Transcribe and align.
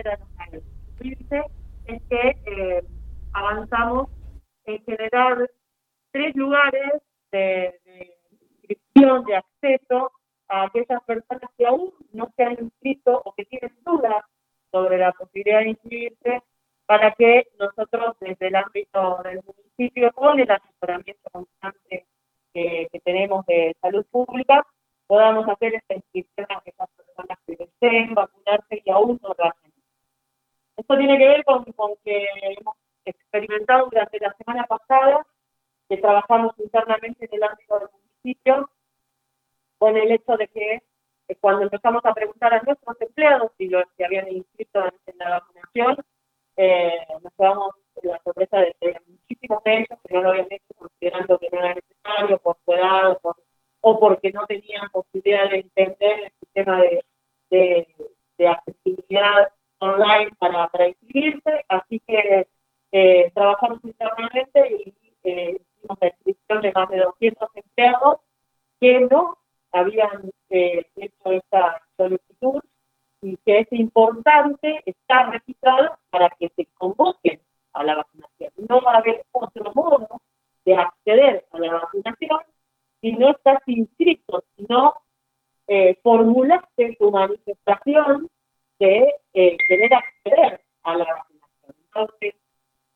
acceder 0.00 0.18
a 0.38 0.46
los 0.52 0.62
es 1.86 2.02
que 2.08 2.36
eh, 2.46 2.82
avanzamos 3.32 4.08
en 4.64 4.82
generar 4.84 5.50
tres 6.12 6.34
lugares 6.36 7.02
de, 7.32 7.80
inscripción, 8.32 9.24
de 9.24 9.36
acceso 9.36 10.12
a 10.48 10.64
aquellas 10.64 11.02
personas 11.04 11.50
que 11.56 11.66
aún 11.66 11.92
no 12.12 12.32
se 12.36 12.42
han 12.44 12.56
inscrito 12.60 13.22
o 13.24 13.32
que 13.34 13.44
tienen 13.44 13.76
dudas 13.84 14.24
sobre 14.70 14.98
la 14.98 15.12
posibilidad 15.12 15.60
de 15.60 15.70
inscribirse 15.70 16.42
para 16.86 17.12
que 17.12 17.48
nosotros 17.58 18.16
desde 18.20 18.48
el 18.48 18.56
ámbito 18.56 19.20
del 19.22 19.40
municipio, 19.44 20.12
con 20.12 20.40
el 20.40 20.50
asesoramiento 20.50 21.30
constante 21.30 22.06
que, 22.52 22.88
tenemos 23.04 23.46
de 23.46 23.76
salud 23.80 24.04
pública, 24.10 24.66
podamos 25.06 25.48
hacer 25.48 25.74
esta 25.74 25.94
inscripción 25.94 26.46
a 26.50 26.58
aquellas 26.58 26.90
personas 26.96 27.38
que 27.46 27.56
deseen 27.56 28.14
vacunarse 28.14 28.82
y 28.84 28.90
aún 28.90 29.18
no 29.22 29.34
lo 29.36 29.44
hacen. 29.44 29.72
Esto 30.90 30.98
tiene 30.98 31.18
que 31.18 31.28
ver 31.28 31.44
con, 31.44 31.62
con 31.74 31.92
que 32.04 32.26
hemos 32.42 32.74
experimentado 33.04 33.86
durante 33.92 34.18
la 34.18 34.34
semana 34.34 34.64
pasada 34.64 35.24
que 35.88 35.98
trabajamos 35.98 36.52
internamente 36.58 37.26
en 37.26 37.30
el 37.32 37.44
ámbito 37.44 37.78
del 37.78 37.88
municipio 37.92 38.68
con 39.78 39.96
el 39.96 40.10
hecho 40.10 40.36
de 40.36 40.48
que 40.48 40.82
eh, 41.28 41.36
cuando 41.38 41.62
empezamos 41.62 42.04
a 42.04 42.12
preguntar 42.12 42.54
a 42.54 42.62
nuestros 42.62 43.00
empleados 43.00 43.52
si 43.56 43.68
los 43.68 43.84
que 43.96 44.04
habían 44.04 44.32
inscrito 44.32 44.84
en, 45.06 45.18
la 45.18 45.30
vacunación, 45.30 45.96
eh, 46.56 47.06
nos 47.22 47.32
quedamos 47.34 47.74
la 48.02 48.20
sorpresa 48.24 48.58
de 48.58 48.74
que 48.80 48.96
muchísimos 49.06 49.62
de 49.62 49.74
ellos 49.74 49.98
que 50.08 50.14
no 50.14 50.22
lo 50.22 50.30
habían 50.30 50.48
hecho 50.50 50.74
considerando 50.76 51.38
que 51.38 51.50
no 51.52 51.58
era 51.60 51.74
necesario, 51.76 52.38
por 52.38 52.56
su 52.64 52.72
edad 52.72 53.16
o 53.82 54.00
porque 54.00 54.32
no 54.32 54.44
tenían 54.48 54.90
posibilidad 54.90 55.50
de 55.50 55.58
entender 55.60 56.18
el 56.24 56.32
sistema 56.40 56.80
de, 56.80 57.86
accesibilidad 58.44 59.52
online 59.80 60.30
para, 60.38 60.68
para 60.68 60.88
inscribirse. 60.88 61.64
Así 61.68 62.00
que 62.06 62.46
eh, 62.92 63.30
trabajamos 63.34 63.80
internamente 63.82 64.84
y 64.84 64.94
eh, 65.24 65.60
hicimos 65.76 65.98
la 66.00 66.08
inscripción 66.08 66.62
de 66.62 66.72
más 66.72 66.88
de 66.88 66.98
200 67.80 67.90
empleados 67.90 68.20
que 68.80 69.00
no 69.00 69.38
habían 69.72 70.30
eh, 70.50 70.86
hecho 70.96 71.32
esta 71.32 71.82
solicitud 71.96 72.60
y 73.22 73.36
que 73.44 73.60
es 73.60 73.72
importante 73.72 74.82
estar 74.86 75.30
registrado 75.30 75.98
para 76.10 76.30
que 76.30 76.50
se 76.56 76.66
convoquen 76.78 77.40
a 77.72 77.84
la 77.84 77.96
vacunación. 77.96 78.52
No 78.68 78.80
va 78.80 78.94
a 78.94 78.98
haber 78.98 79.24
otro 79.32 79.72
modo 79.74 80.08
de 80.64 80.74
acceder 80.74 81.46
a 81.52 81.58
la 81.58 81.72
vacunación 81.74 82.40
si 83.00 83.12
no 83.12 83.30
estás 83.30 83.58
inscrito, 83.66 84.42
si 84.56 84.66
no 84.68 84.94
eh, 85.66 85.98
formulaste 86.02 86.96
tu 86.98 87.10
manifestación 87.10 88.28
de 88.78 89.14
eh, 89.34 89.56
querer 89.68 89.94
acceder 89.94 90.60
a 90.82 90.96
la 90.96 91.04
vacunación. 91.04 91.76
Entonces, 91.84 92.34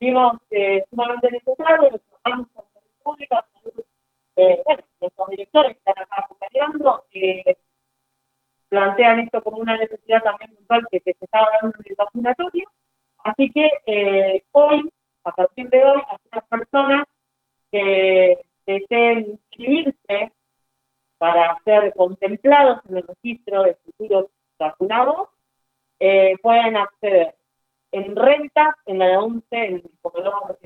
vimos 0.00 0.38
eh, 0.50 0.84
sumamente 0.90 1.30
necesario, 1.30 1.90
los 1.90 2.00
trabajamos 2.02 2.48
con 2.52 2.64
salud 2.72 2.90
pública, 3.02 3.46
eh, 4.36 4.62
bueno, 4.64 4.82
nuestros 5.00 5.28
directores 5.28 5.76
están 5.76 5.94
acá 5.98 6.24
acompañando, 6.24 7.04
eh, 7.12 7.56
plantean 8.94 9.20
esto 9.20 9.42
como 9.42 9.58
una 9.58 9.76
necesidad 9.76 10.22
también 10.22 10.54
puntual 10.54 10.86
que, 10.90 11.00
se 11.00 11.10
está 11.10 11.40
dando 11.60 11.76
en 11.78 11.84
el 11.86 11.94
vacunatorio. 11.96 12.70
Así 13.24 13.50
que 13.50 13.70
eh, 13.86 14.44
hoy, 14.52 14.90
a 15.24 15.32
partir 15.32 15.68
de 15.70 15.84
hoy, 15.84 16.02
a 16.08 16.18
las 16.32 16.44
personas 16.44 17.06
que 17.70 18.38
deseen 18.66 19.26
inscribirse 19.30 20.32
para 21.18 21.58
ser 21.64 21.92
contemplados 21.94 22.80
en 22.88 22.98
el 22.98 23.06
registro 23.06 23.62
de 23.62 23.74
futuros 23.76 24.26
vacunados, 24.58 25.28
eh, 26.00 26.36
pueden 26.42 26.76
acceder 26.76 27.34
en 27.92 28.16
rentas 28.16 28.74
en 28.86 28.98
la 28.98 29.20
11, 29.20 29.44
en 29.50 29.74
el 29.74 29.90
comedor 30.02 30.56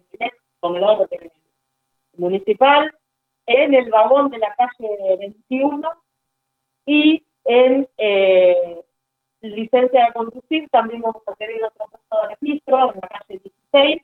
municipal, 2.17 2.93
en 3.47 3.75
el 3.75 3.91
vagón 3.91 4.31
de 4.31 4.39
la 4.39 4.55
calle 4.57 5.17
21 5.19 5.89
y 6.87 7.28
en 7.49 7.89
eh, 7.97 8.83
licencia 9.41 10.05
de 10.05 10.13
conducir 10.13 10.69
también 10.69 11.01
vamos 11.01 11.23
a 11.27 11.35
tener 11.35 11.65
otro 11.65 11.87
puesto 11.91 12.17
de 12.23 12.35
registro 12.35 12.93
en 12.93 13.01
la 13.01 13.09
calle 13.09 13.41
16. 13.73 14.03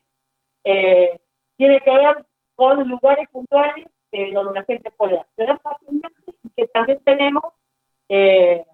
Eh, 0.64 1.20
tiene 1.58 1.80
que 1.80 1.90
ver 1.90 2.24
con 2.56 2.88
lugares 2.88 3.28
puntuales 3.28 3.86
eh, 4.12 4.32
donde 4.32 4.54
la 4.54 4.64
gente 4.64 4.90
puede 4.92 5.18
acceder 5.18 5.58
fácilmente 5.60 6.32
y 6.42 6.50
que 6.56 6.68
también 6.68 7.00
tenemos 7.04 7.44
eh, 8.08 8.64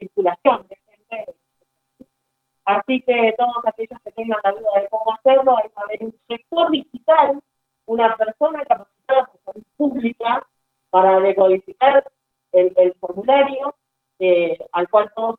circulación 0.00 0.66
de 0.68 0.76
gente. 0.76 1.34
Así 2.64 3.02
que 3.02 3.34
todos 3.38 3.64
aquellos 3.64 4.00
que 4.02 4.10
tengan 4.10 4.40
la 4.42 4.50
duda 4.50 4.80
de 4.80 4.88
cómo 4.88 5.14
hacerlo, 5.14 5.56
hay 5.56 5.68
que 5.68 5.80
haber 5.80 6.04
un 6.04 6.18
sector 6.26 6.70
digital, 6.72 7.40
una 7.86 8.16
persona 8.16 8.64
capacitada 8.64 9.26
por 9.26 9.40
salud 9.44 9.66
pública 9.76 10.44
para 10.90 11.20
decodificar 11.20 12.04
el, 12.50 12.72
el 12.76 12.94
formulario 12.94 13.76
al 14.72 14.88
cual 14.88 15.10
todos 15.14 15.36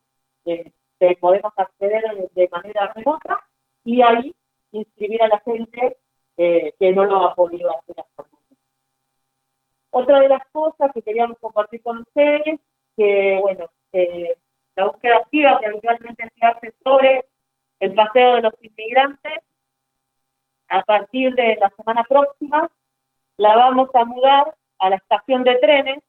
podemos 1.20 1.54
acceder 1.56 2.04
de 2.34 2.50
manera 2.50 2.92
remota 2.94 3.40
y 3.84 4.02
ahí 4.02 4.36
inscribir 4.72 5.22
a 5.24 5.28
la 5.28 5.40
gente 5.40 5.98
eh, 6.38 6.74
que 6.80 6.92
no 6.92 7.06
lo 7.06 7.26
ha 7.26 7.36
podido 7.36 7.70
hacer 7.78 7.96
hasta 8.00 8.26
Otra 9.92 10.20
de 10.20 10.30
las 10.30 10.48
cosas 10.52 10.92
que 10.94 11.02
queríamos 11.02 11.38
compartir 11.40 11.82
con 11.82 12.00
ustedes, 12.00 12.60
que 12.96 13.40
bueno, 13.42 13.70
eh, 13.94 14.38
la 14.76 14.86
búsqueda 14.86 15.18
activa 15.18 15.60
que 15.60 15.68
habitualmente 15.68 16.30
se 16.34 16.46
hace 16.46 16.74
sobre 16.84 17.26
el 17.80 17.94
paseo 17.94 18.36
de 18.36 18.42
los 18.42 18.54
inmigrantes, 18.62 19.40
a 20.70 20.84
partir 20.84 21.36
de 21.36 21.58
la 21.60 21.70
semana 21.72 22.04
próxima, 22.06 22.72
la 23.38 23.56
vamos 23.56 23.90
a 23.94 24.06
mudar 24.06 24.56
a 24.80 24.90
la 24.90 24.96
estación 24.96 25.44
de 25.44 25.56
trenes. 25.56 26.00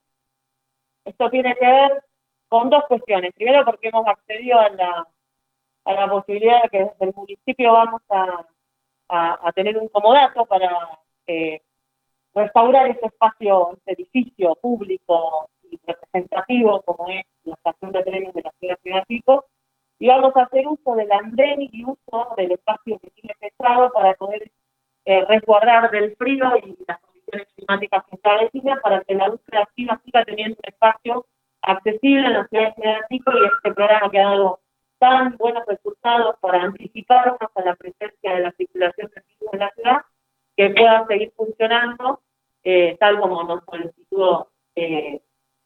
Esto 1.04 1.31
tiene 1.31 1.56
que 1.56 1.66
ver 1.66 2.04
con 2.53 2.69
dos 2.69 2.85
cuestiones. 2.87 3.33
Primero, 3.35 3.65
porque 3.65 3.89
hemos 3.89 4.07
accedido 4.07 4.61
a 4.61 4.69
la, 4.69 5.09
a 5.87 5.93
la 5.93 6.07
posibilidad 6.09 6.63
de 6.63 6.69
que 6.69 6.79
desde 6.79 7.07
el 7.07 7.15
municipio 7.15 7.73
vamos 7.73 8.03
a 8.11 8.47
a, 9.13 9.53
tener 9.53 9.77
un 9.77 9.89
comodato 9.89 10.47
para 10.47 10.71
eh, 11.27 11.61
restaurar 12.35 12.89
ese 12.89 13.07
espacio, 13.07 13.77
ese 13.77 13.93
edificio 13.93 14.55
público 14.57 15.51
y 15.71 15.79
representativo 15.87 16.81
como 16.83 17.09
es 17.09 17.25
la 17.45 17.55
estación 17.55 17.93
de 17.93 18.03
trenes 18.03 18.35
de 18.35 18.43
la 18.43 18.53
ciudad 18.59 18.79
de 18.83 19.07
Pico, 19.07 19.45
y 19.99 20.09
vamos 20.09 20.34
a 20.37 20.43
hacer 20.43 20.67
uso 20.67 20.95
del 20.95 21.13
andén 21.13 21.63
y 21.63 21.84
uso 21.84 22.34
del 22.37 22.53
espacio 22.53 22.99
que 22.99 23.11
tiene 23.11 23.34
pesado 23.39 23.93
para 23.93 24.15
poder 24.15 24.51
eh, 25.05 25.25
resguardar 25.27 25.91
del 25.91 26.17
frío 26.17 26.57
y 26.57 26.77
las 26.89 26.99
condiciones 27.01 27.49
climáticas 27.55 28.05
que 28.07 28.17
establecidas 28.17 28.81
para 28.81 29.05
que 29.05 29.15
la 29.15 29.29
luz 29.29 29.41
creativa 29.45 30.01
siga 30.05 30.25
teniendo 30.25 30.57
un 30.57 30.73
espacio 30.73 31.27
accesible 31.62 32.27
en 32.27 32.33
la 32.33 32.47
ciudad 32.49 32.77
de 32.77 32.97
Pico 33.09 33.33
y 33.33 33.47
este 33.47 33.73
programa 33.75 34.11
que 34.11 34.19
ha 34.19 34.25
dado 34.25 34.61
tan 34.99 35.37
buenos 35.37 35.65
resultados 35.67 36.37
para 36.41 36.62
anticiparnos 36.62 37.39
a 37.55 37.62
la 37.62 37.75
presencia 37.75 38.34
de 38.34 38.41
la 38.41 38.53
circulación 38.53 39.11
de 39.15 39.23
en 39.53 39.59
la 39.59 39.71
ciudad, 39.71 40.03
que 40.56 40.71
pueda 40.71 41.06
seguir 41.06 41.33
funcionando 41.37 42.21
eh, 42.65 42.97
tal 43.01 43.19
como 43.19 43.43
nos 43.43 43.65
solicitó 43.65 44.49
eh, 44.77 45.21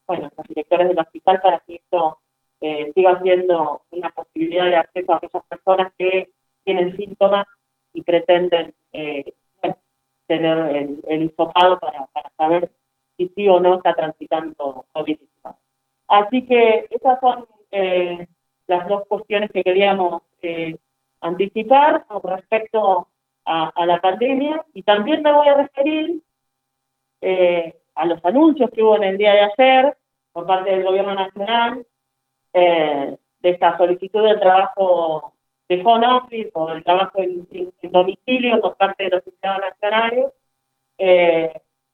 bueno, 0.07 0.31
los 0.35 0.47
directores 0.47 0.87
del 0.87 0.99
hospital 0.99 1.39
para 1.41 1.59
que 1.59 1.75
esto 1.75 2.19
eh, 2.61 2.91
siga 2.95 3.21
siendo 3.21 3.83
una 3.91 4.09
posibilidad 4.09 4.65
de 4.65 4.77
acceso 4.77 5.13
a 5.13 5.17
aquellas 5.17 5.45
personas 5.45 5.93
que 5.97 6.31
tienen 6.63 6.97
síntomas 6.97 7.45
y 7.93 8.01
pretenden 8.01 8.73
tener 10.27 10.75
el, 10.75 10.99
el 11.07 11.29
para, 11.31 11.77
para 11.77 12.29
saber 12.35 12.71
si 13.15 13.29
sí 13.29 13.47
o 13.47 13.59
no 13.59 13.75
está 13.75 13.93
transitando 13.93 14.85
COVID-19. 14.93 15.46
Así 16.17 16.45
que 16.47 16.87
esas 16.89 17.19
son 17.19 17.45
eh, 17.71 18.27
las 18.65 18.87
dos 18.87 19.07
cuestiones 19.07 19.51
que 19.51 19.63
queríamos 19.63 20.23
eh, 20.41 20.75
anticipar 21.21 22.05
con 22.07 22.21
respecto 22.23 23.07
a, 23.45 23.85
la 23.85 24.01
pandemia 24.01 24.65
y 24.73 24.83
también 24.83 25.21
me 25.21 25.31
voy 25.31 25.47
a 25.47 25.55
referir 25.55 26.21
eh, 27.21 27.79
a 27.95 28.05
los 28.05 28.23
anuncios 28.25 28.69
que 28.71 28.83
hubo 28.83 28.97
en 28.97 29.03
el 29.03 29.17
día 29.17 29.31
de 29.33 29.41
ayer 29.41 29.97
por 30.33 30.45
parte 30.45 30.71
del 30.71 30.83
gobierno 30.83 31.15
nacional 31.15 31.85
eh, 32.51 33.15
de 33.39 33.49
esta 33.49 33.77
solicitud 33.77 34.27
de 34.27 34.37
trabajo 34.37 35.33
de 35.69 35.81
home 35.85 36.07
office 36.07 36.51
o 36.53 36.67
del 36.67 36.83
trabajo 36.83 37.21
en, 37.21 37.47
domicilio 37.83 38.59
por 38.59 38.75
parte 38.75 39.05
de 39.05 39.09
los 39.11 39.27
estados 39.27 39.61
nacionales. 39.61 40.33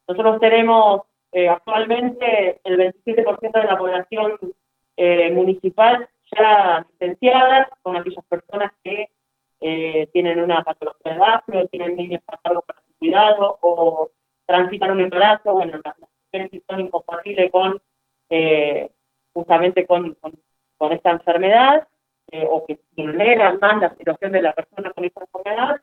nosotros 0.08 0.40
tenemos 0.40 1.02
actualmente 1.50 2.60
el 2.64 2.78
27% 2.78 3.52
de 3.52 3.64
la 3.64 3.78
población 3.78 4.38
municipal 5.34 6.08
ya 6.32 6.86
licenciadas, 6.92 7.68
con 7.82 7.98
aquellas 7.98 8.26
personas 8.26 8.72
que 8.84 9.10
eh, 9.66 10.08
tienen 10.12 10.42
una 10.42 10.64
patología 10.64 11.14
de 11.14 11.20
base, 11.20 11.68
tienen 11.70 11.96
niños 11.96 12.22
para 12.26 12.56
su 12.56 12.64
cuidado, 13.00 13.58
o 13.62 14.12
transitan 14.46 14.92
un 14.92 15.02
embarazo, 15.02 15.54
bueno, 15.54 15.80
las 15.84 15.96
mujeres 16.00 16.62
son 16.68 16.82
incompatibles 16.82 17.52
con, 17.52 17.82
eh, 18.30 18.90
justamente 19.34 19.86
con, 19.86 20.18
con, 20.78 20.92
esta 20.92 21.12
enfermedad, 21.12 21.88
eh, 22.32 22.46
o 22.50 22.66
que 22.66 22.80
vulneran 22.98 23.58
más 23.62 23.82
la 23.82 23.96
situación 23.96 24.34
de 24.34 24.42
la 24.42 24.54
persona 24.54 24.92
con 24.92 25.06
esta 25.06 25.22
enfermedad. 25.22 25.82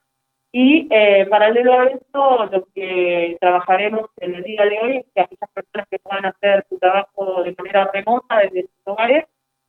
Y 0.52 0.88
eh, 0.91 1.26
paralelo 1.31 1.79
a 1.79 1.85
esto, 1.87 2.47
lo 2.47 2.67
que 2.75 3.37
trabajaremos 3.41 4.11
en 4.17 4.35
el 4.35 4.43
día 4.43 4.64
de 4.64 4.79
hoy 4.81 4.97
es 4.97 5.06
que 5.14 5.20
aquellas 5.20 5.50
personas 5.55 5.88
que 5.88 5.99
puedan 6.00 6.26
hacer 6.26 6.67
su 6.69 6.79
trabajo 6.79 7.44
de 7.44 7.55
manera 7.56 7.88
remota 7.93 8.38
desde 8.38 8.62
sus 8.62 8.87
hogares, 8.87 9.26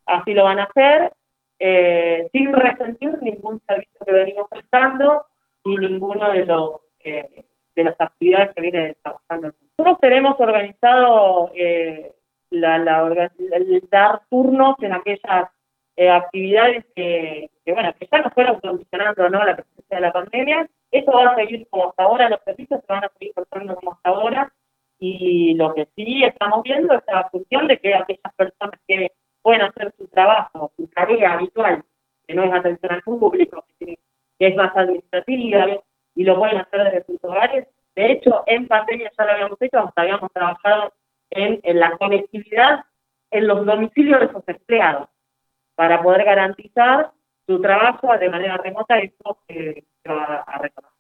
así 0.08 0.34
lo 0.34 0.46
van 0.46 0.60
a 0.60 0.64
hacer, 0.64 1.14
eh, 1.60 2.28
sin 2.34 2.52
resentir 2.52 3.22
ningún 3.22 3.62
servicio 3.68 4.00
que 4.04 4.12
venimos 4.12 4.48
prestando 4.50 5.26
y 5.64 5.78
ninguno 5.78 6.32
de 6.32 6.46
los 6.46 6.82
eh, 7.04 7.46
de 7.76 7.84
las 7.84 8.02
actividades 8.02 8.54
que 8.56 8.62
viene 8.62 8.96
trabajando. 9.04 9.54
Nosotros 9.78 10.00
tenemos 10.02 10.40
organizado 10.40 11.52
eh, 11.54 12.12
la, 12.50 12.80
la, 12.80 13.30
el 13.38 13.88
dar 13.90 14.22
turnos 14.30 14.76
en 14.82 14.94
aquellas 14.94 15.50
actividades 15.96 16.84
que, 16.96 17.52
bueno, 17.68 17.94
que 18.00 18.08
ya 18.12 18.22
no 18.22 18.32
fueron 18.32 18.60
condicionando 18.60 19.30
¿no? 19.30 19.46
la 19.46 19.56
la 20.02 20.12
pandemia. 20.12 20.68
Eso 20.92 21.12
va 21.12 21.32
a 21.32 21.36
seguir 21.36 21.68
como 21.70 21.90
hasta 21.90 22.04
ahora, 22.04 22.30
los 22.30 22.42
servicios 22.44 22.82
se 22.82 22.94
van 22.94 23.06
a 23.06 23.12
seguir 23.18 23.34
portando 23.34 23.76
como 23.76 23.94
hasta 23.94 24.10
ahora. 24.10 24.54
Y 25.00 25.56
lo 25.56 25.74
que 25.74 25.88
sí 25.96 26.24
estamos 26.24 26.64
viendo 26.64 26.94
es 26.94 27.02
la 27.08 27.30
función 27.30 27.68
de 27.68 27.80
que 27.80 27.96
aquellas 27.96 28.34
personas 28.36 28.80
que 28.88 29.12
pueden 29.42 29.64
hacer 29.64 29.94
su 29.98 30.08
trabajo, 30.08 30.72
su 30.78 30.88
tarea 30.88 31.34
habitual, 31.34 31.84
que 32.28 32.36
no 32.36 32.44
es 32.44 32.54
atención 32.54 32.92
al 32.92 33.02
público, 33.02 33.66
que 33.80 33.98
es 34.40 34.56
más 34.56 34.76
administrativa, 34.76 35.66
y 36.16 36.24
lo 36.24 36.38
pueden 36.38 36.58
hacer 36.58 36.84
desde 36.84 37.06
sus 37.06 37.24
hogares. 37.24 37.68
De 37.96 38.12
hecho, 38.12 38.44
en 38.46 38.68
pandemia 38.68 39.12
ya 39.18 39.26
lo 39.26 39.32
habíamos 39.32 39.62
hecho, 39.62 39.80
hasta 39.80 40.02
habíamos 40.02 40.32
trabajado 40.32 40.94
en, 41.30 41.62
la 41.80 41.98
conectividad 41.98 42.86
en 43.32 43.48
los 43.48 43.66
domicilios 43.66 44.20
de 44.20 44.32
sus 44.32 44.44
empleados 44.48 45.10
para 45.76 46.02
poder 46.02 46.26
garantizar 46.26 47.12
su 47.48 47.62
trabajo 47.62 48.16
de 48.18 48.30
manera 48.30 48.58
remota 48.58 49.02
y 49.02 49.08
eso 49.08 49.38
se 49.48 49.86
a 50.10 50.60
retomar. 50.62 50.91